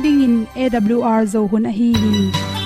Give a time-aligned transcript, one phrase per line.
[0.00, 2.57] ding in awr zo hun a hi hi.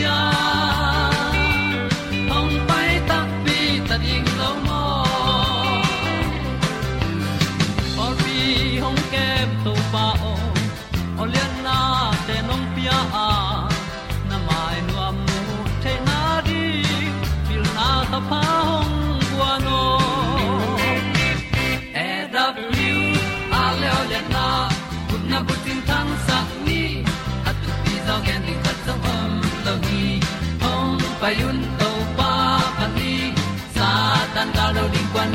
[0.00, 0.29] Pi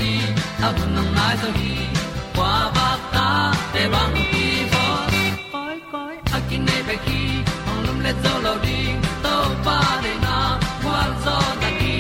[0.06, 0.36] ding
[0.66, 1.74] a bu nang mai so hi
[2.36, 3.28] kwa ba ta
[3.74, 4.86] te bang ki bo
[5.54, 7.22] koi koi a kin nei pe ki
[7.66, 8.80] hong lum le zo lo di
[9.24, 10.36] to pa de na
[10.84, 11.96] kwa zo ta ki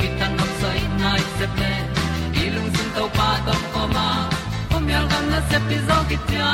[0.00, 1.72] ki tan nok sai nai se pe
[2.38, 4.08] i ilung sun to pa tom ko ma.
[4.70, 6.50] Pom yal gam na se pi zo ki ta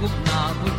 [0.00, 0.77] gup na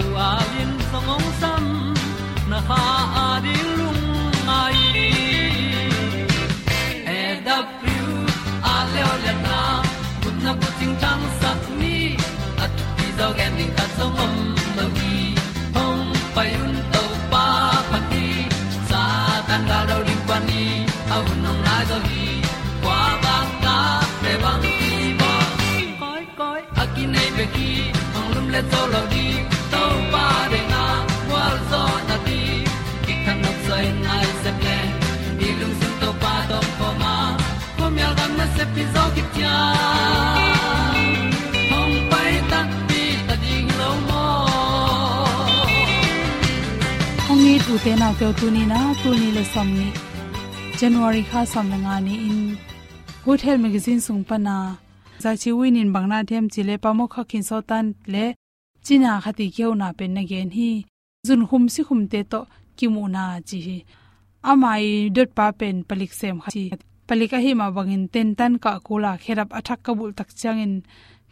[0.00, 1.94] a lin song om sam
[2.50, 3.05] na ha
[47.84, 49.88] te na te tu ni na tu ni le som ni
[50.80, 52.38] january kha som la nga ni in
[53.24, 54.56] good health magazine sung pa na
[55.22, 58.24] za chi win in bangna them chi le pa mo kha kin so tan le
[58.84, 60.70] china khati keu na pen na gen hi
[61.26, 62.40] jun khum si khum te to
[62.78, 63.78] kimu na chi hi
[64.50, 64.86] amai
[65.16, 66.64] dot pa pen palik sem kha chi
[67.08, 70.74] palika hi ma bangin ten tan ka kula kherap athak kabul tak changin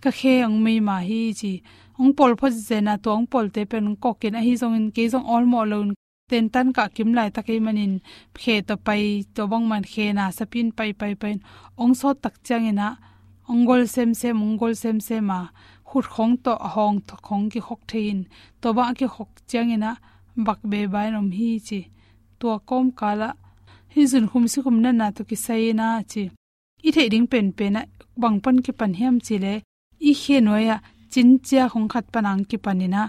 [0.03, 1.53] ka khe ang mei ma hi chi
[2.01, 4.87] ong pol pho zena to ong pol te pen ko ken a hi zong in
[4.95, 5.91] ke zong all mo lon
[6.35, 7.93] ten tan ka kim lai takai manin
[8.43, 9.03] khe to pai
[9.35, 11.35] to bang man khe na sapin pai pai pai
[11.83, 12.89] ong so tak changena
[13.53, 15.41] ongol sem sem ongol sem sem ma
[15.89, 18.19] khut khong to hong to khong ki khok thein
[18.61, 19.91] to ba ki khok changena
[20.47, 21.81] bak be bai nom hi chi
[22.41, 23.31] to kom kala
[23.93, 26.23] hi jun khum si khum na na to ki sai na chi
[26.87, 27.83] i the ding pen pen na
[28.23, 29.55] bang pan ki pan hiam chi le
[30.11, 30.77] i khe noya
[31.13, 33.03] chin chia khong khat panang ki panina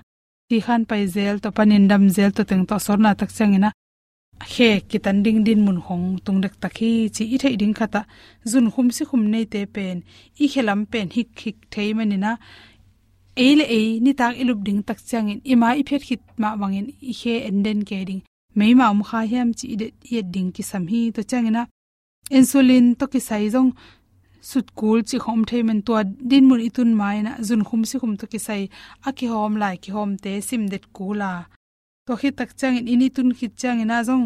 [0.56, 3.70] ti khan pai zel to panin dam zel to teng to sorna tak changina.
[4.54, 8.02] He, kitan ding din mun hong tung dek takhi chi i thei ding khata.
[8.52, 9.98] Zun khum si khum nei te pen,
[10.44, 12.32] i khelam pen hik hik thei manina.
[13.46, 15.40] Eile e ni tak ilup ding tak changin.
[15.54, 18.22] Ima i phet khit ma wangin, i he enden ke ding.
[18.58, 21.62] Meima um kha hiam chi de ye ding ki sam hi to changina.
[22.38, 23.70] Insulin to ki sai jong
[24.50, 25.94] sut kul chi khom thei men to
[26.30, 28.62] din mun itun mai na zun khum si khum to ki sai
[29.08, 31.34] a ki hom lai ki hom te sim det kula
[32.06, 34.26] to khi tak chang in ini tun khit chang ina jong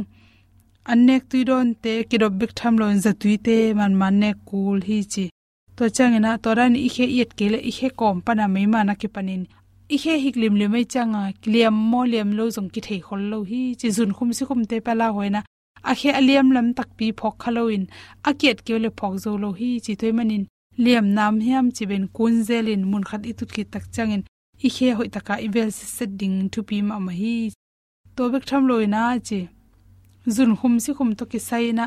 [0.92, 5.26] annek tuidon te kidob bik tham lon za tuite man man ne kul hi chi.
[5.78, 9.44] To changena toran i khe yet kele i khe kom pana mai mana ki panin
[9.96, 13.22] i khe hik lim le mai changa kliam mo liam lo jong ki thei khol
[13.32, 15.42] lo hi chi zun khum si khum te pala hoina
[15.90, 17.84] a khe aliam lam tak pi phok khaloin
[18.30, 20.44] a kiet kele phok zo lo hi chi thoi manin
[20.84, 24.24] liam nam hiam chi ben kun zelin mun khat i tut ki tak changin
[24.66, 27.36] i khe hoi taka i vel se set ding thu pi ma ma hi.
[28.16, 29.40] To bek tham loina chi.
[30.36, 31.86] Zun khum si khum to ki saina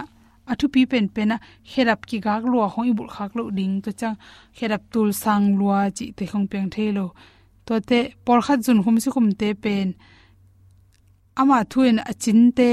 [0.58, 1.36] thu pi pen pen pena
[1.72, 4.16] herap ki gak lua hoi bul khak lo ding to chang.
[4.58, 7.06] Herap tul sang lua chi te khong peng thelo
[7.66, 9.88] to te por khat zun khum si khum te pen.
[11.40, 12.70] Ama thuin achin te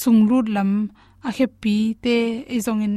[0.00, 0.70] sungrut lam,
[1.28, 2.16] a khe pi te
[2.54, 2.96] e zong in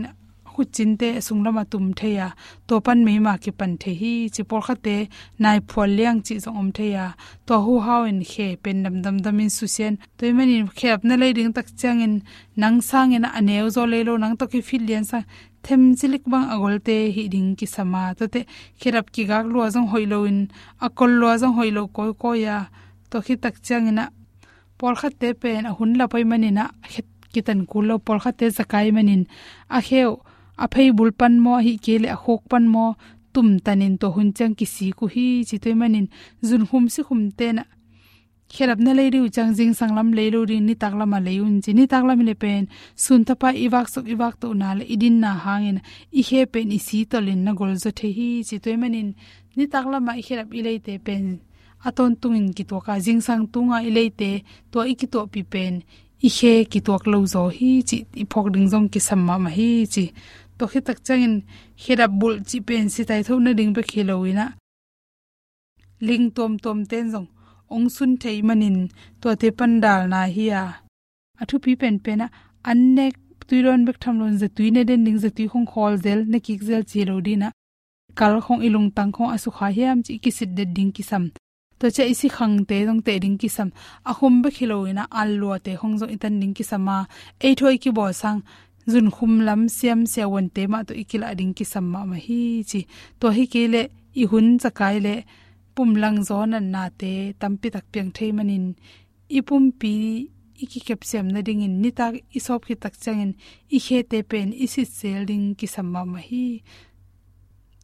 [0.60, 2.28] khu chin te sunglama tum theya
[2.68, 4.96] to pan me ma ki pan the hi chi por kha te
[5.44, 7.06] nai phol liang chi zong om theya
[7.48, 11.00] to hu hau in khe, pen dam dam dam in su sen to mani khep
[11.08, 12.16] na le ding tak chang in
[12.62, 15.20] nang sang in aneu zo le lo nang to ki fil lian sa
[15.66, 18.42] them jilik bang agol te hi ding ki sama to te
[18.80, 20.40] khirap ki gak lo zong hoilo in
[20.86, 22.58] akol lo zong hoilo ko ko ya.
[23.10, 24.04] To khi tak chang ina
[24.80, 26.64] por kha te pen a hun la pai mani na
[27.34, 29.24] kitan kulo por kha te zakai manin
[29.78, 30.12] a kheu
[30.64, 32.86] a phei bul pan mo hi ke le a khok pan mo
[33.34, 36.08] tum tanin to hun chang ki si ku hi chi manin
[36.48, 37.64] zun hum si khum te na
[38.54, 42.34] kherap na leiru chang jing sanglam leiru ri ni taklama leun chi ni taklam le
[42.44, 42.64] pen
[43.04, 45.78] sun ta pa iwak sok iwak to na le idin na hangin
[46.20, 49.10] i he pen i si to lin na gol zo the hi chi toy manin
[49.58, 51.26] ni taklama i kherap i leite pen
[51.88, 54.32] aton tungin ki to ka jing sang tunga ileite
[54.72, 55.76] to i ki to pi pen
[56.28, 59.50] i he ki to lo zo hi chi i phok ding jong ki samma ma
[59.58, 60.06] hi chi.
[60.58, 61.36] To khi tak changin
[61.82, 64.46] khira bul chi pen si tai tho na ding be khiloina
[66.08, 67.30] ling tom tom ten jong
[67.74, 68.78] ong sun thei manin
[69.22, 70.64] to te pandal na hi a.
[71.42, 72.26] Athu pi pen pena
[72.70, 73.16] annek
[73.48, 76.84] tuiron bek thamlon je tuine den ding je tui khong khol zel ne kik zel
[76.90, 77.50] chi lo dina
[78.20, 81.24] kal khong ilung tang khong asu kha hiam chi ki sit de ding ki sam
[81.80, 83.70] to che isi khang te dong te ding ki sam
[84.10, 86.96] a hum be khiloina allo te hong zo itan ding ki sama
[87.46, 88.40] ei thoi ki bo sang
[88.92, 92.42] zun khum lam siam se won te ma to ikila ding ki samma ma hi
[92.70, 92.80] chi
[93.20, 93.82] to hi ke le
[94.22, 95.16] i hun chakai le
[95.76, 98.66] pum lang zo an na te tampi tak piang thei manin
[99.38, 99.94] i pum pi
[100.64, 103.32] iki kep sem na ding in ni tak i sop ki tak changin
[103.76, 106.46] i khe te pen i si sel ding ki samma ma hi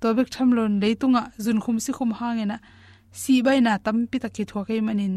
[0.01, 2.57] to bek tham lon leitunga zun khum si khum hangena
[3.15, 5.13] si bai na tampi tak ki thua ke manin.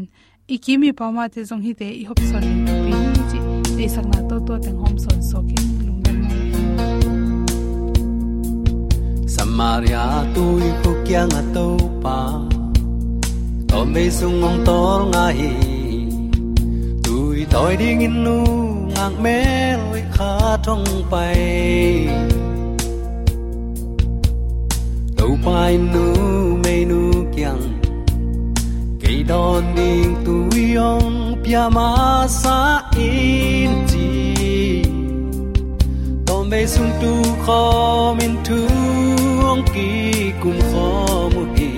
[0.55, 2.45] Ikimi pama te jong hi te i hop son
[2.85, 2.93] pi
[3.29, 3.39] chi.
[3.75, 5.57] Te sakna to to teng hom son so ki
[9.35, 11.67] Samaria tôi ko kya nga to
[12.03, 12.19] pa
[13.69, 15.53] to me sung ong tor nga hi
[17.05, 18.37] tu i toy ding in nu
[18.93, 19.39] ngang me
[19.81, 20.33] loi kha
[20.65, 21.39] thong pai.
[25.17, 26.05] To pai nu,
[26.63, 27.01] me nu
[27.35, 27.63] kyang
[29.29, 34.83] cây đòn ding tôi ong pia ma sa in chi
[36.25, 38.57] to me sung tu kho min tu
[39.47, 41.69] ong ki kum kho mu hi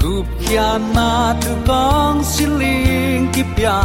[0.00, 3.82] gup kya na tu kong siling ki pya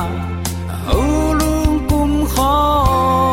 [0.87, 3.32] au lung kum kho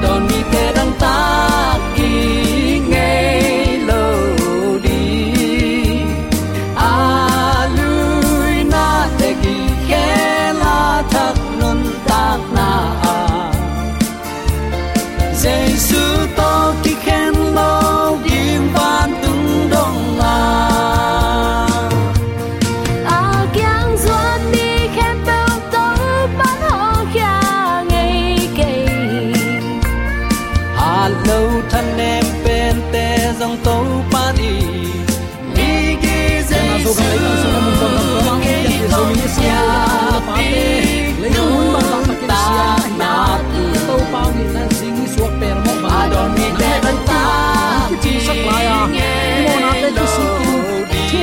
[0.00, 1.29] โดนมีแต่ดังตา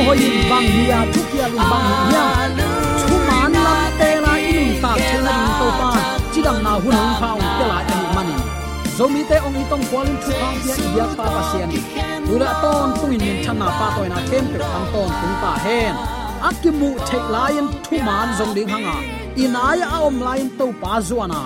[0.07, 2.25] hoi bang hiya thu kia lu bang hiya
[3.07, 5.89] thu man lam te la inun ta thena ding to pa
[6.33, 8.39] chidam na hun hong phao te la ani manin
[8.97, 11.69] zomi te ong itong kwalin chu khang pia ibia pa pa sian
[12.33, 15.51] ula ton tuin min chan na pa toy na kem pe ang ton tung ta
[15.65, 15.95] hen
[16.49, 18.97] akimu thek lion thu man zong ding hanga
[19.45, 21.41] inaya a om lain to pa zuana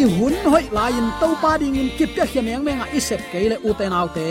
[0.00, 3.56] i hun hoi lain to pa ding in kip ka hiam yang menga isep keile
[3.68, 4.26] uten autte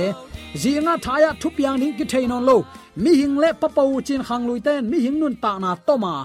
[0.61, 2.57] zinga thaya thupiang ding ki thein on lo
[3.03, 6.15] mi hing le papo chin khang lui ten mi hing nun ta na toma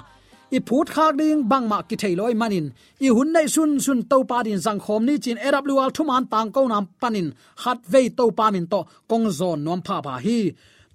[0.57, 2.67] i phut khak ding bang ma ki thailoi manin.
[3.07, 6.51] I hun nei sun sun to pa din jang khom ni chin awl thuman tang
[6.55, 7.29] ko nam panin.
[7.63, 10.39] Hat ve to pa min to kong zon nom pha pha hi.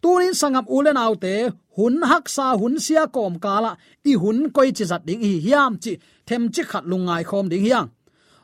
[0.02, 1.34] Tunin sangam ulen autte
[1.76, 3.72] hun hak sa hun sia kom kala
[4.10, 5.94] i hun koi chi zat ding hi hiam chi,
[6.28, 7.88] them chi khat lungai khom ding hiang.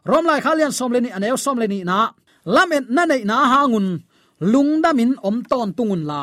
[0.09, 1.99] Rom lai khalian som leni anel som leni na.
[2.55, 3.87] Lamen na nei na hangun
[4.51, 6.21] lungdamin om ton tungun la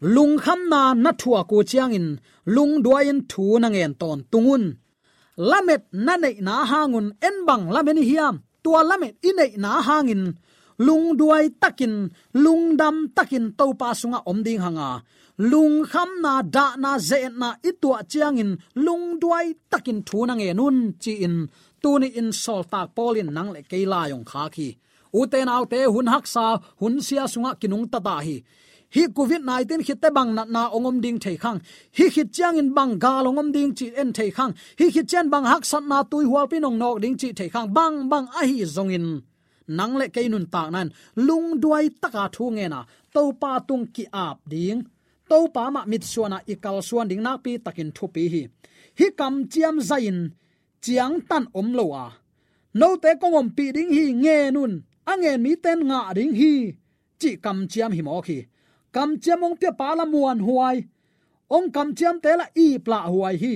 [0.00, 2.18] lung kham na na thua ko chiang in
[2.54, 4.64] lung duain thu na ngen ton tungun.
[5.50, 10.24] Lamet na nei na hangun en bang lamen hiam, tua lamet inei na hangin.
[10.86, 11.94] Lung duai takin,
[12.34, 15.02] lung dam takin to pa sunga om ding hanga.
[15.38, 20.34] Lung kham na da na ze na itua chiang in lung duai takin thu na
[20.34, 21.36] nge nun chi in.
[21.82, 24.68] Tu ni in sol tak polin nang le keila yong kha khi.
[25.18, 25.40] U te
[25.70, 26.44] te hun haksa
[26.80, 28.36] hun sia sunga kinung ta ta hi
[28.94, 31.58] hi covid 19 khit te bang na na ongom ding thei khang
[31.96, 35.30] hi khit chang in bang ga longom ding chi en thei khang hi khit chen
[35.30, 38.26] bang hak sat na tui hual pi nong nok ding chi thei khang bang bang
[38.40, 39.20] a hi zong in.
[39.66, 40.88] Nang le ke nun tak nan
[41.26, 42.80] lung duai taka à thu nge na
[43.14, 44.80] to pa tung ki ap ding
[45.30, 48.42] to pa ma mit suana ikal suan ding na pi takin thu pi hi.
[48.98, 50.18] Hi kam chiam zain
[50.84, 52.04] chiang tan om lo à.
[52.04, 52.06] a
[52.80, 54.72] no te kong om pi ding hi nge nun
[55.10, 56.52] angen mi ten nga ding hi.
[57.20, 58.38] Chi kam chiam hi mo khi
[58.94, 60.76] kam chiam ong pe pala muan huai
[61.56, 63.54] ong kam chiam te la i pla huai hi.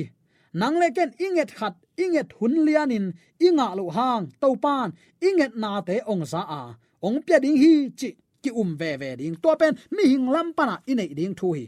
[0.55, 3.07] Nang le ken inget khat inget hun lianin
[3.47, 4.89] inga lo hang to pan
[5.29, 6.63] inget na te ong za a
[7.07, 8.09] ong pe ding hi chi
[8.43, 11.65] ki um ve ve ding to pen mi hing lam pana inei ding thu hi.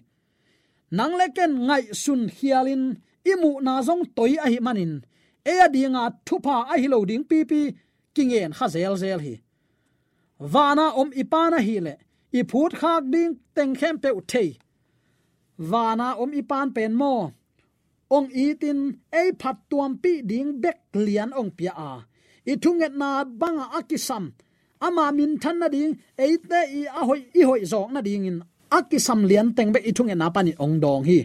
[0.90, 2.84] Nang le ken ngai sun hialin
[3.32, 4.94] imu na zong toi a hi manin
[5.44, 7.60] e adinga à, thupa a hi lo ding pi pi
[8.14, 9.34] kingen khazel zel zel hi.
[10.52, 11.94] Wana om ipana hi le
[12.38, 14.50] i phut khak ding teng khem pe uthei
[15.70, 17.14] wana om i pan pen mo
[18.16, 18.28] ong
[18.60, 18.78] tin,
[19.10, 21.92] ei phat tuam pi ding bek lian ong pia a.
[22.46, 24.24] I thunget na banga akisam
[24.80, 25.92] ama min than na ding
[26.24, 28.38] eite i a hoi i hoi zong na ding in.
[28.70, 31.18] Akisam lian teng be i thunget na pani ong dong hi.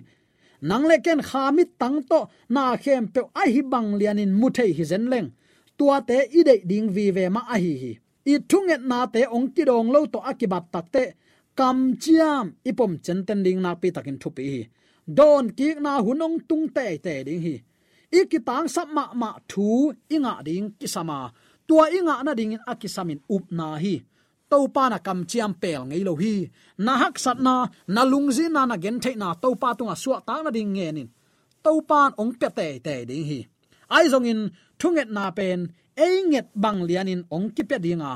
[0.61, 4.47] Nang le ken khamit tang to na khem pe a hi bang lian in mu
[4.49, 5.29] thei hi zen leng.
[5.77, 7.91] Tua te i de ding vi ve ma a hi hi
[8.25, 11.03] i thunget na te ong ki dong lo to akibat takte
[11.59, 14.61] kam chiam ipom chen ten ding na pi takin thupi hi.
[15.17, 17.55] Don ki na hunong tung te te ding hi.
[18.19, 18.87] Ikitang sap
[19.21, 21.19] ma thu inga ding kisama
[21.67, 23.95] tua inga na ding in akisamin up na hi.
[24.49, 26.33] To pa na kam chiam pel ngei lo hi.
[26.85, 27.55] Na hak sat na
[27.95, 30.87] na lungzi na na gen the na to pa tunga suwa ta na ding nge
[30.95, 31.09] nin.
[31.63, 33.39] To pan ong pe te te ding hi.
[33.95, 34.41] Ai zong in
[34.79, 35.59] thunget na pen
[36.05, 38.11] ei nget bang lianin ong ki pe dinga.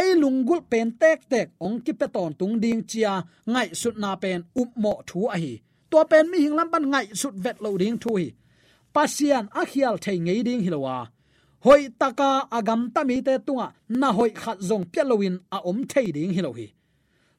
[0.00, 3.12] Ei lungul pen tek tek ong ki pe ton tung ding chia,
[3.52, 5.54] ngai sut na pen up mo thu a hi.
[5.90, 8.28] To pen mi hing lam ban ngai sut vet lo ding thu hi.
[8.94, 10.96] Pasian a khial thei ngei ding hilowa
[11.60, 16.32] hoi taka agam tami te tunga, na hoi khat zong pialowin a om thei ding
[16.36, 16.66] hilo hi.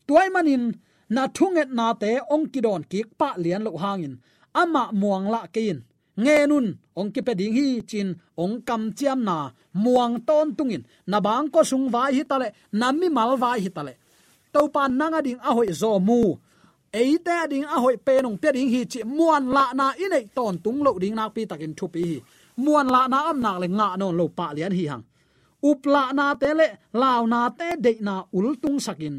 [0.08, 0.64] Tuai manin,
[1.10, 4.16] na thunget na te ong kidon kik pa lian lo hangin.
[4.62, 5.78] Ama muang la kein
[6.24, 6.68] nge nun
[7.00, 8.10] ong ki pe ding hi chin
[8.44, 9.38] ong kam chiam na,
[9.84, 12.48] muang ton tungin na bang ko sung vai hi tale
[12.80, 13.94] nami mal vai hi tale
[14.54, 16.22] to pan nanga ding a hoi zo mu.
[17.02, 20.56] Eite ding a hoi pe nong pe ding hi chi, muan la na inei ton
[20.64, 22.18] tung lo ding na pi takin thu pi hi
[22.64, 25.04] muan la na am nak le nga non lo pa lian hi hang
[25.70, 26.68] up la na te le
[27.02, 29.16] law na te de na ul tung sakin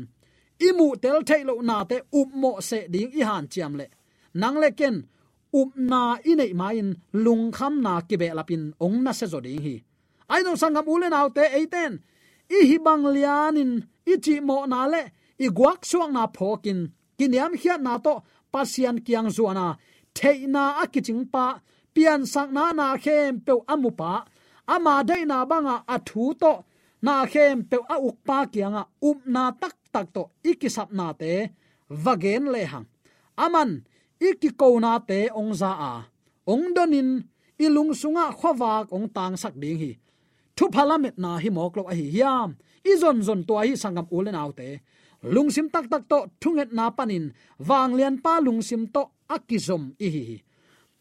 [0.66, 3.86] imu tel thailo na te up mo se ding i han chiam le
[4.40, 4.96] nang le ken
[5.52, 9.76] up na inei main lung kham na ki be lapin ong na se zo hi.
[10.32, 11.92] Ai no sangam ule naw te eiten.
[12.56, 13.72] I hi bang lianin
[14.12, 15.02] i chi mo na le
[15.44, 16.80] i guak suang na phokin.
[17.18, 18.14] Kiniam hiat na to,
[18.52, 19.76] pasian kiang zuana
[20.14, 21.60] theina akiching pa,
[21.94, 24.12] pian sang na na khem pe amupa
[24.74, 26.52] ama dai na banga athu to,
[27.02, 28.82] na khem pe a uk pa kianga.
[29.08, 31.32] Up na tak tak to, ikisap na te,
[32.04, 32.86] vagen le hang.
[33.44, 33.70] Aman
[34.28, 34.50] iki
[34.80, 35.94] na te ong za a.
[36.46, 37.24] Ong donin
[37.58, 39.92] ilung sunga khowak ong tang sak ding hi.
[40.56, 42.56] Thu phalamet na hi moklo a hi hiam.
[42.84, 44.80] Izon zon zon to hi sangam ulen autte
[45.34, 47.32] lungsim tak tak to thunget na panin.
[47.68, 50.24] Wang lian pa lungsim to akizom i hi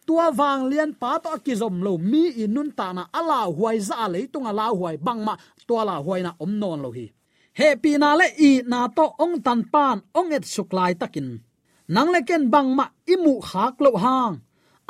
[0.10, 4.26] tua wang lian pa to akizom lo mi inun ta na ala huai za le
[4.34, 5.34] tung ala huai bang ma
[5.68, 7.06] tua la huai na om non lo hi.
[7.60, 11.30] He pi na le i na to ong tan pan ong et suklai takin
[11.94, 14.36] nang le ken bang ma imu khak lo hang.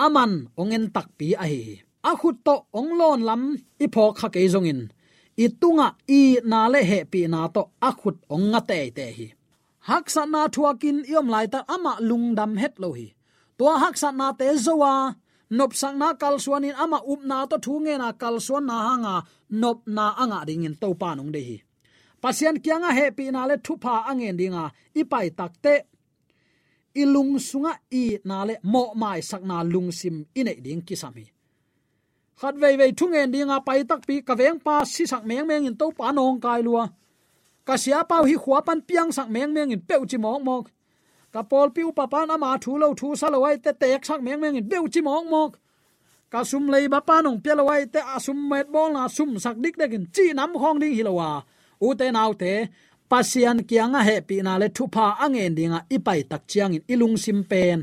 [0.05, 1.63] Aman ong en tak pi a hi.
[2.09, 3.41] A khut to ong lon lam
[3.83, 4.81] i pho kha ke zong in.
[5.43, 5.87] I tunga
[6.19, 6.21] i
[6.51, 9.27] na le he pi na to a khut ong nga te te hi.
[9.87, 13.07] Hak sa na thuakin iom lai ta ama lungdam het lo hi.
[13.57, 14.93] To hak sa na te zowa.
[15.57, 18.77] Nop sang na kal suanin ama up na to thu nge na kal suan na
[18.87, 19.15] hanga.
[19.61, 21.57] Nop na anga ding in to pa nong de hi.
[22.21, 24.65] Pasian kyanga he pi na le thu pha angen dinga.
[24.99, 25.73] Ipai takte
[26.95, 31.25] ilung sunga i na le mo mai sakna na sim ine ding kisami.
[32.39, 35.47] Khat vei vei thung en dinga pai tak pi ka veng pa si sak meng
[35.47, 36.87] meng in to pa nong kai lua.
[37.65, 40.65] Ka sia pau hi khwa pan piang sak meng meng in peu chi mok mok.
[41.33, 44.21] Ka pol piu pa pan ama thu lo thu sa lo ai te tek sak
[44.21, 45.51] meng meng in peu chi mok mok.
[46.31, 49.39] Ka sum lei ba pa nong pe lo ai te asum met bol na sum
[49.43, 51.31] sak dik in chi nam khong ding hi lo wa.
[51.85, 52.53] U te nau te
[53.09, 57.17] pasian kianga he pi na le thu pha angen dinga ipai tak chiang in ilung
[57.23, 57.79] sim pen.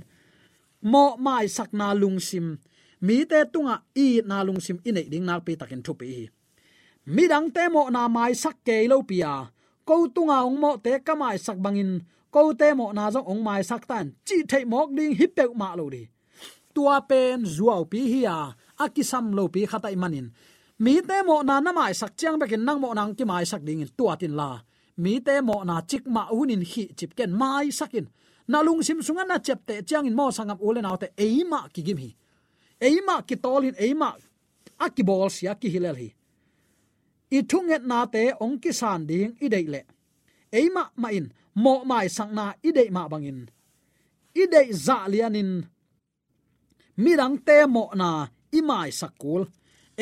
[0.92, 2.46] Mo mai sak na lung sim
[3.06, 6.28] mi te tunga i na lung sim ine ding nak pi takin thu pi
[7.14, 9.32] mi dang te mo na mai sak ke lo pia
[9.88, 11.92] ko tunga ong mo te ka mai sak bangin
[12.34, 15.44] ko te mo na zo ong mai sak tan, chi thei mok ding hi pe
[15.60, 16.04] ma lo ri
[16.76, 18.52] tua pen zuaw pi hi a,
[18.84, 20.28] akisam lo pi khatai manin.
[20.84, 23.64] Mi te mo na na mai sak chiang bekin nang mo nang ki mai sak
[23.64, 24.60] ding in tua tin la
[25.02, 28.06] mi te mo na chik ma hunin hi chip ken mai sakin.
[28.48, 31.60] Na lung sim sunga na chep te chiang in mo sangam ule na te eima
[31.74, 32.10] ki gim hi.
[32.80, 34.10] Eima ki tolin eima
[34.84, 36.08] akibol sia ki hilel hi.
[37.36, 39.82] I thunget na te ong ki san ding i dei le.
[40.52, 41.26] Eima ma in,
[41.62, 43.40] mo mai sang na i dei ma bangin
[44.36, 45.50] i dei za lianin
[47.02, 48.10] mirang te mo na
[48.52, 49.42] i mai sakul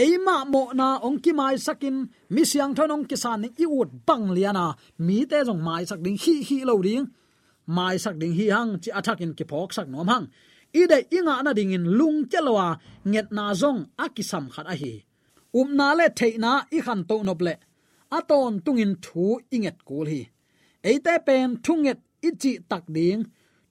[0.02, 1.96] eima mo na ong ki mai sakin,
[2.34, 4.66] mi siang thon ong ki san ning i ut bang liana
[5.06, 7.06] mi te jong mai sak ding hi hi lo ding.
[7.66, 10.26] Mai sak ding hi hang, chi athakin ki phok sak nom hang.
[10.80, 12.68] I de inga na ding in lung chelwa
[13.10, 14.94] nget na zong akisam khat a hi.
[15.58, 17.54] Um na le theina i khan to nop le.
[18.16, 20.22] Aton tungin thu inget kul hi.
[20.88, 23.22] Eite pen thunget ichi tak ding.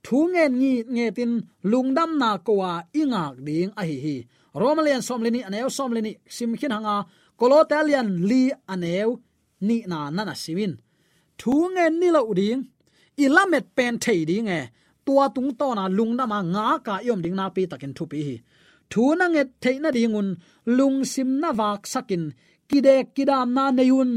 [0.06, 1.32] Thu ngen ngi nge tin
[1.72, 4.18] lungdam na kowa ingak ding a hi hi
[4.62, 6.96] romalian somlini aneu, somlini simkhin hanga.
[7.40, 9.10] Kolotalian li aneu,
[9.68, 10.74] ni na nana simin
[11.40, 12.62] thu ngen ni lo ding
[13.24, 14.62] ilamet pen thei ding e.
[15.06, 18.20] Tua tung to na lungdam ma nga ka yom ding na pi takin thu pi
[18.28, 18.36] hi.
[18.92, 20.30] Thu na nge theina dingun
[20.78, 22.24] lung sim na wak sakin.
[22.70, 24.12] Kide kidam na neyun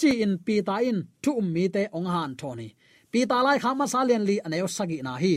[0.00, 0.98] chi in pi ta in.
[1.22, 2.68] Thu um mi te ong han thoni
[3.12, 5.34] pi ta lai kha ma salian li aneu sagi na hi.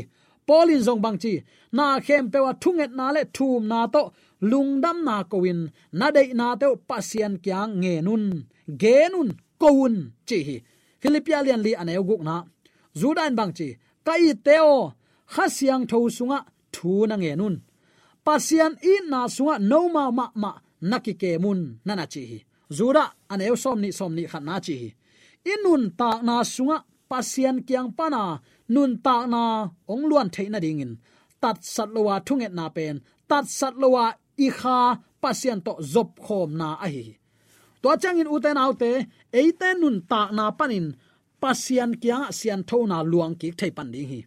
[0.47, 1.33] Polin zong bang chi.
[1.77, 4.01] Na khem pewa thunget na le thum na to
[4.41, 8.23] lungdam na kowin, na dei na te pasian kyang nge nun
[8.81, 9.29] ge nun
[9.61, 9.95] koun
[10.27, 10.55] chi hi
[11.01, 12.35] philipia lian li aneu guk na.
[12.99, 13.67] Zudan bang chi,
[14.07, 14.93] kai teo,
[15.33, 16.39] khasiang tho sunga,
[16.73, 17.55] thu na nge nun
[18.25, 20.51] pasian i na sunga, no ma ma ma
[20.89, 22.39] nakike mun nana chi hi
[22.77, 24.89] zura aneu somni somni khan na chi hi
[25.53, 26.77] inun ta na sunga
[27.09, 28.21] pasian kyang pana
[28.73, 29.41] nun ta na
[29.93, 30.93] ong luan theina dingin
[31.41, 32.95] tat sat lowa thunget na pen,
[33.29, 34.05] tat sat lowa
[34.45, 34.77] i kha
[35.21, 37.05] pasien to zop khom na a hi
[37.85, 38.91] to changin uten autte
[39.39, 40.87] eite nun ta na panin,
[41.41, 44.21] pasian kyang sian thona luang ki thei pan ding hi.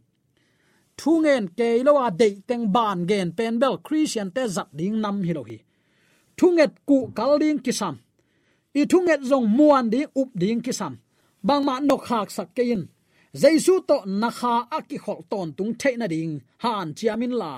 [0.98, 5.32] Thungen ke lowa de teng ban gen pen bel christian te zat ding nam hi
[5.38, 5.58] lo hi.
[6.38, 7.96] Thunget ku kal ding kisam
[8.80, 10.94] i thunget zong muan ding up ding kisam
[11.46, 12.82] bang ma nok hak sak kein
[13.40, 17.52] jaisu to na kha aki khol ton tung theina ding han chiamin la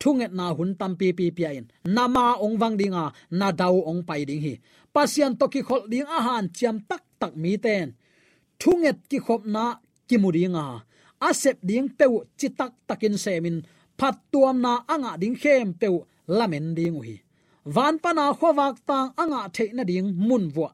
[0.00, 1.66] thunget na hun tam pi pi pi in.
[1.84, 4.54] Nama ong wang dinga, na dau ong pai ding hi.
[4.94, 7.86] Pasian to ki khol ding a han, chiam tak tak mi ten.
[8.60, 9.64] Thunget ki khop na
[10.08, 10.66] ki muringa
[11.20, 12.06] asep ding pe
[12.38, 13.56] chi tak takin semin
[13.98, 16.04] phat tuam na anga ding khem peu
[16.38, 17.16] lamen ding hi
[17.74, 20.70] van pana khowak tang anga theina ding mun wa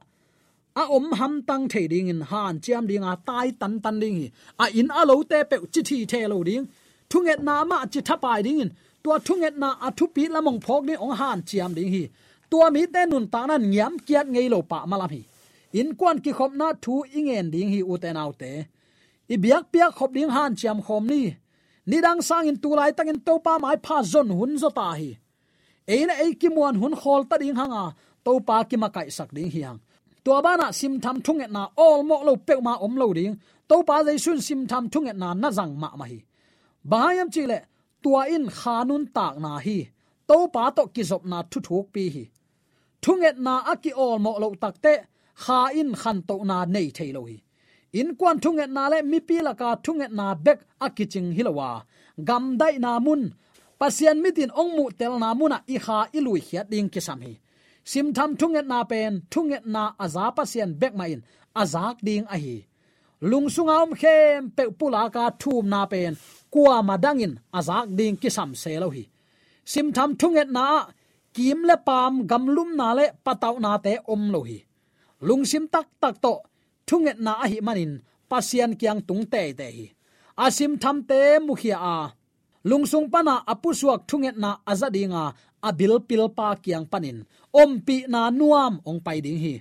[0.75, 4.17] a om ham tang the ding in han, chiam ding a tai tan tan ding
[4.21, 4.29] hi.
[4.65, 6.67] A in a lo te pe chi thi the lo ding.
[7.11, 8.71] Thunget na ma chi thapai ding in
[9.03, 12.05] tua thunget na athu pi lamong phok ni ong han chiam ding hi.
[12.51, 15.23] Tua mi te nun ta na nyam kiat ngei lo pa malam hi.
[15.81, 18.53] In kwan ki khop na thu ingen ding hi u te nau te.
[19.35, 21.23] I biak piak khop ding han chiam khom ni.
[21.91, 24.71] Ni dang sang in tu lai tang in to pa mai pha zon hun zo
[24.79, 25.11] ta hi.
[25.93, 27.85] Eina ei ki muan hun khol ta ding hanga,
[28.25, 29.79] to pa ki ma kai sak ding hiang.
[30.25, 33.35] Tua bana sim tham thunget na all mo lo pe ma om lo ding,
[33.69, 36.19] to pa dei sun sim tham thunget na na jang ma ma hi.
[36.91, 37.59] Bahayam chile
[38.03, 39.79] tua in khanun tak na hi
[40.29, 42.25] to pa to kizop na thu thuk pi hi.
[43.03, 44.95] Thunget na aki ol mo lo takte
[45.43, 47.37] kha in khan to na nei thailo hi.
[48.01, 51.71] In kwan thunget na le mi pi la ka thunget na bek akiching hilowa
[52.29, 53.23] gam dai na mun
[53.81, 57.21] pasian mitin ong mu tel na muna i kha i lui hiat ding ki sam
[57.27, 57.35] hi.
[57.91, 61.23] Sim tham thunget na pen, thunget na aza pasian bek ma in
[61.63, 62.57] azak ding a hi
[63.31, 66.13] lung sungaum khem pe pula ka thum na pen.
[66.53, 69.05] Kwa madangin azak ding ki sam se lo hi.
[69.73, 70.67] Sim tham thunget na,
[71.35, 74.59] kim le pam gamlum na le pataw na te om lo hi.
[75.27, 76.35] Lung sim tak tak to,
[76.89, 77.93] thunget na hi manin
[78.31, 79.87] pasian kyang tung te te hi.
[80.45, 81.99] Asim tham te mukhia a.
[82.65, 85.35] Lungsung pana apusuak thunget na azadinga
[85.69, 87.19] abil pil pa kyang panin.
[87.51, 89.55] Om pi na nuam ong pai ding hi.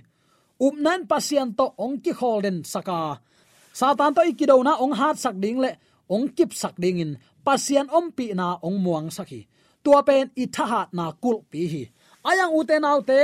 [0.62, 3.18] Upnan pasian to ong ki holden saka
[3.72, 5.70] satan to ikido na ong hat sak ding le,
[6.14, 7.12] ong kip sak ding in.
[7.46, 9.40] Pasian om pi na ong muang sakhi
[9.84, 11.82] tua pen i thahat na kul pi hi.
[12.28, 13.20] Ayang uten autte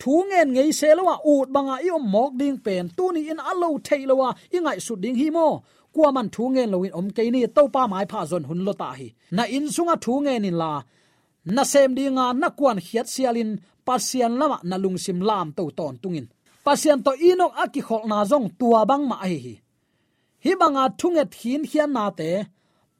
[0.00, 3.40] thu ngen ngei se lawa ut banga i om mok ding pen, tu ni in
[3.50, 5.48] alo theilawa i ngai su ding hi mo.
[5.94, 8.72] Kwa man thu ngen loin om ke ni, to pa mai pha zon hun lo
[8.80, 9.08] ta hi.
[9.36, 10.72] Na in sunga thu ngen in la,
[11.54, 13.50] na sem dinga na kwan hiat sialin
[13.86, 16.26] pasian lama na lungsim lam to ton tungin.
[16.66, 19.54] Pasian to inok aki khol na zong tua bang ma hi hi
[20.46, 22.30] hi banga thunget hin hian na te,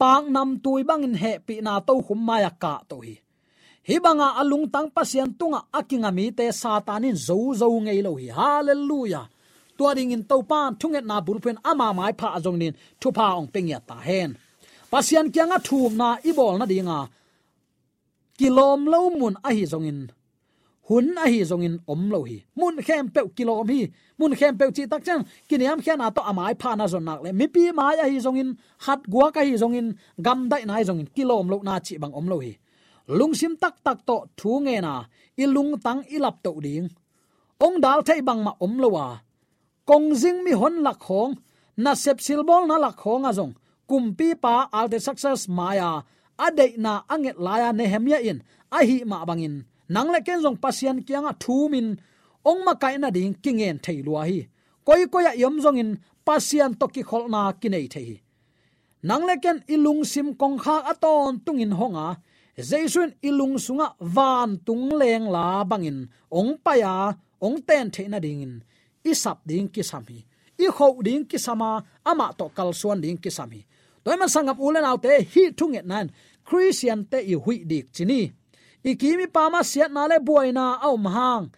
[0.01, 3.15] pang nam tui bangin he pi na to khum maya ka to hi.
[3.89, 8.27] Hi banga alung tang pasian tunga akinga mi te satanin zo zo ngei lo hi.
[8.39, 9.27] Hallelujah.
[9.79, 13.27] Tua ding in to pan thunget na bulpen ama mai pha azong nin, thu pha
[13.39, 14.31] ong peng ya ta hen.
[14.91, 17.01] Pasian kyanga thum na ibol na dinga.
[18.39, 20.01] Kilom lo mun a hi zong in
[20.89, 23.81] hun a hi zongin om lo hi mun khem pe kilom hi
[24.19, 27.21] mun khem pe chi tak chang kiniam khian a to amai pha na zon nak
[27.25, 28.49] le mi pi mai a hi zongin
[28.85, 29.87] hat gua ka hi zongin
[30.27, 32.53] gam dai na zongin zong in kilom lo na chi bang om lo hi
[33.19, 34.95] lungsim tak tak to thu nge na.
[35.37, 36.89] Ilung tang ilap to ding
[37.61, 39.21] ong dal thai bang ma om lo wa à.
[39.89, 41.33] kong jing mi hon lak khong
[41.77, 43.53] na sep silbol na lak khong a à zong
[43.89, 46.05] kumpi pa alte success maya à.
[46.47, 48.39] ade na anget laya nehemia in
[48.79, 49.57] a hi ma bangin
[49.95, 51.89] nang le ken jong pasian kyanga thu min
[52.51, 54.39] ong ma kai na ding kingen thei lua hi.
[54.87, 55.91] Koi koi ya yom jong in
[56.27, 58.11] pasian to ki khol na ki nei thei
[59.09, 62.09] nang le ken ilung sim kong kha aton tungin honga,
[62.69, 65.99] jaisun ilung sunga van tung leng la bangin.
[66.39, 67.15] Ong paya
[67.47, 68.55] ong ten the na ding in.
[69.11, 70.19] Isap ding ki sami
[70.59, 73.61] i kho ding ki sama ama to kal suan ding ki sami
[74.07, 76.07] toy man sangap ulen autte hi thunget nan,
[76.47, 78.33] christian te i hui dik chini
[78.91, 81.51] ikimi pama siat na le buaina au mahang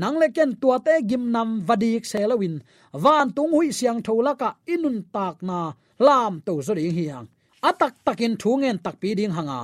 [0.00, 2.54] nang le ken tua te gim nam vadik selawin.
[3.02, 5.58] Van tung hui siang tholaka inun tak na
[6.06, 7.06] lam to zo ding hi
[7.68, 9.60] atak takin thungen tak pi ding hanga.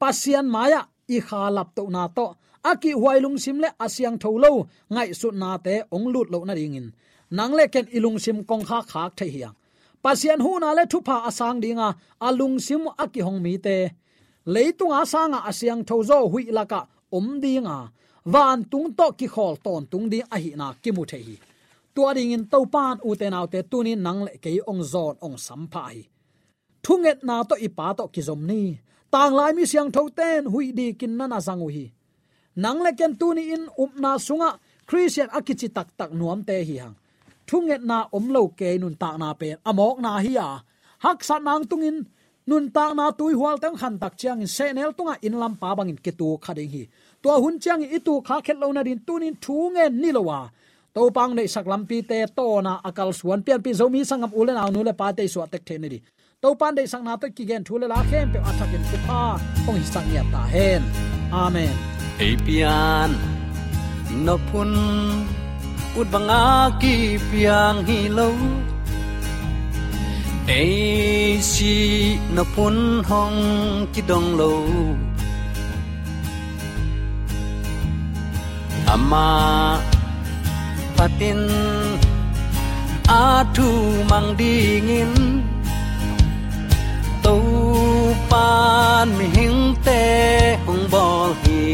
[0.00, 0.80] Pasian maya
[1.16, 2.26] i kha lap to na to.
[2.70, 4.52] Aki huailung sim le asyang tholo,
[4.94, 6.88] ngai su na te ong lut lo na ding in
[7.36, 9.56] nang le ken ilung sim kong kha khak the hiang.
[10.02, 11.88] Pasian hu na le thu pha asang dinga
[12.26, 13.76] alung sim aki hong mi te
[14.46, 17.78] leitung asanga asyang thozo hui laka om dinga
[18.24, 21.36] van tung to ki khol ton tung ding a hi na ki mu the hi.
[21.94, 25.14] Tua ding in to pan u te naw te tunin nang le ke ong zon
[25.26, 26.02] ong sam pha hi.
[26.82, 28.78] Thunget na to ipa to ki zom ni.
[29.12, 31.86] Tang lai mi siang tho ten hui di kin na na zangu hi.
[32.56, 34.50] Nang le ken tu ni in um upna sunga,
[34.86, 36.96] christian akichi tak tak nuam te hi hang.
[37.46, 37.98] Thunget na
[38.34, 40.48] lâu ke nun ta na pe, amok na hi ya
[41.04, 42.08] hak sa nang tungin
[42.46, 45.54] nun ta na tui hual tang khan tak chiang in se nel tunga in lam
[45.60, 46.82] pa bangin ke tu kha ding hi.
[47.22, 50.22] To hun chiang i tu kha khet lo na din tunin thu nge ni lo
[50.28, 50.40] wa.
[50.94, 54.30] To pang nei sak lam pi te to na akal suan pian pi zomi sangam
[54.40, 56.00] ule na nu le pa te su tek the ni di.
[56.44, 58.84] To pan dei sang na to ki gen thu le la khem pe athak in
[58.90, 59.20] ku pa,
[59.68, 60.82] ong hi sang ya ta hen.
[61.32, 61.74] Amen.
[62.44, 63.10] Pian,
[64.26, 64.70] no pun
[65.98, 66.44] ut banga
[66.80, 66.94] ki
[67.30, 68.28] piang hi lo
[70.46, 73.38] ai si no pun hong
[73.92, 74.52] ki dong lo
[78.94, 79.80] ama
[80.96, 81.40] patin
[83.08, 83.70] atu
[84.10, 85.12] mang dingin
[87.24, 87.40] tàu
[88.30, 90.02] pan mi hing te
[90.66, 91.64] hong bol hi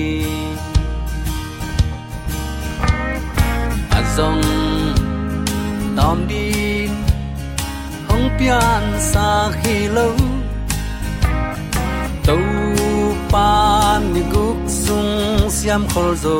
[3.98, 4.49] azong à
[8.50, 10.10] hong pian sa khi lo
[12.26, 12.38] tàu
[13.30, 16.38] pan ni guk sung siam khol zo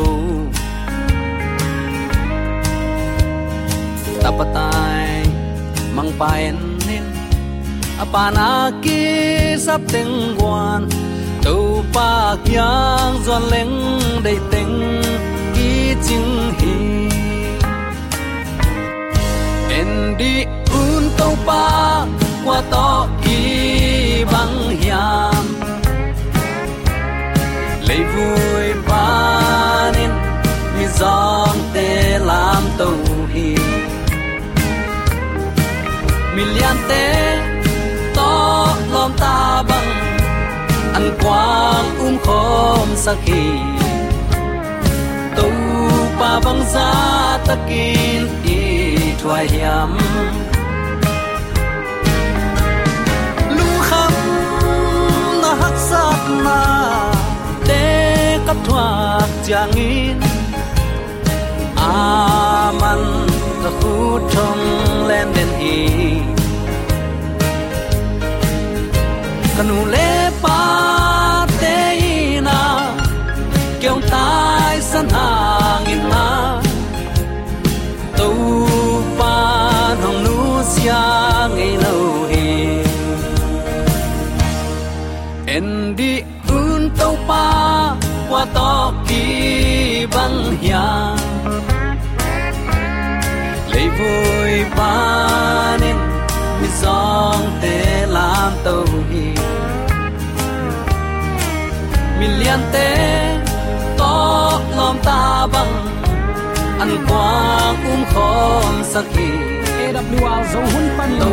[4.22, 5.24] tapatai
[5.94, 6.56] mang paen
[8.02, 9.02] apana ki
[9.58, 10.82] sap teng guan
[12.50, 15.02] yang giòn leng đầy tình
[15.54, 16.74] ki ching hi
[19.70, 20.59] en đi
[21.20, 22.06] tàu pa
[22.44, 25.44] qua to ki băng hiam.
[27.88, 30.10] Lấy vui ba nên
[30.78, 32.92] mi giòn te làm tàu
[33.34, 33.56] hi
[36.36, 37.36] mi lian te
[38.16, 38.32] to
[38.92, 39.90] lom ta băng
[40.92, 43.44] ăn quang um khom sakhi
[45.36, 45.50] tu
[46.20, 46.92] pa bang za
[47.46, 48.60] takin i
[49.22, 49.98] thua hiam.
[56.30, 56.60] Sat na
[57.68, 57.82] te
[58.46, 58.88] ka thua
[59.46, 60.18] chang in.
[61.76, 63.02] Aman
[63.62, 63.94] ka khu
[64.32, 64.64] thong
[65.08, 65.76] len den hi.
[69.56, 70.10] Kanu le
[70.42, 70.60] pa
[71.60, 71.76] te
[72.46, 72.58] na
[73.80, 76.26] kyong tai san hang in na
[78.18, 78.28] to
[79.18, 79.34] pa
[80.02, 80.38] nong nu
[80.72, 81.19] sia.
[90.20, 91.16] Bang ya
[93.72, 94.96] lấy vui ba
[95.80, 95.96] nên
[96.60, 99.24] mi song te lam tàu hi
[102.18, 102.88] mi lian te
[103.98, 104.14] to
[104.76, 105.74] lom ta bang
[106.82, 109.30] an quang um khom sakhi
[109.84, 111.32] AWR zo hun pan to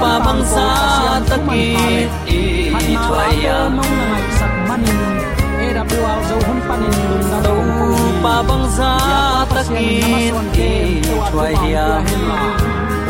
[0.00, 0.68] pa bang sa
[1.30, 1.64] ta ki
[2.90, 5.00] i thwai ya mong na ngai sak manin
[5.62, 7.87] AWR zo hun pan in lung na to
[8.24, 8.90] pa bang sa
[9.54, 10.24] ta ki i
[11.30, 11.88] thwai ya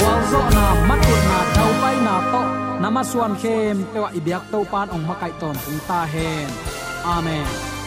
[0.03, 2.43] wal zo na matut na thau pai na to
[2.83, 6.49] namaswan khem pewa ibyak to pan ong makai ton tung ta hen
[7.17, 7.78] amen